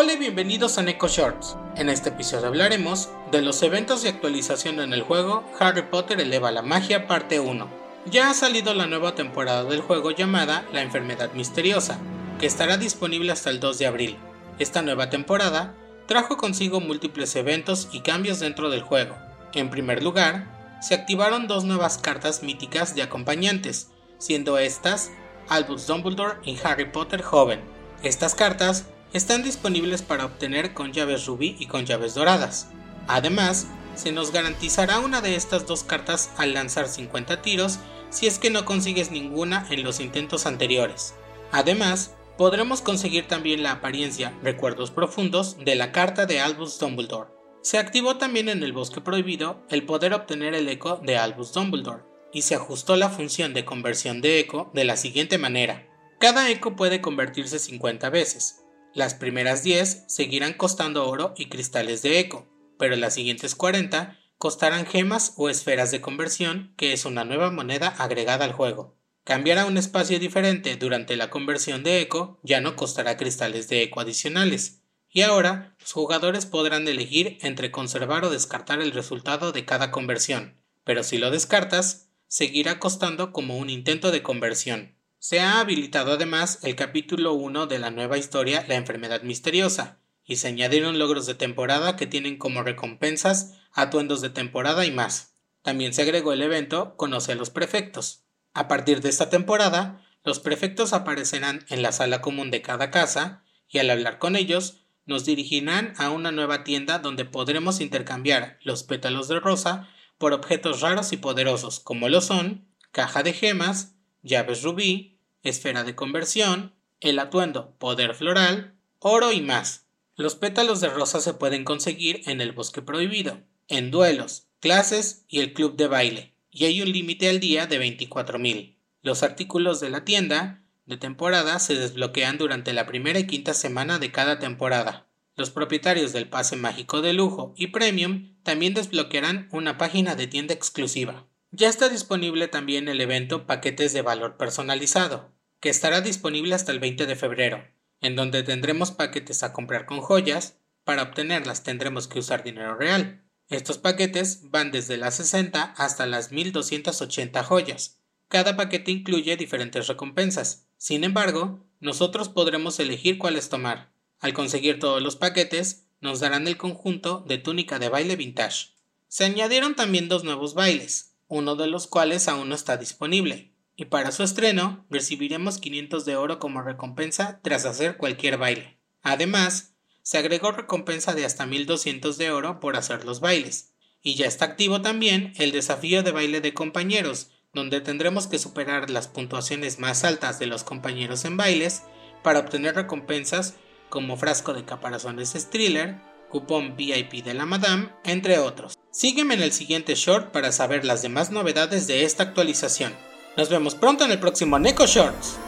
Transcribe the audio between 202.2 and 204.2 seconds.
actualización. Nos vemos pronto en el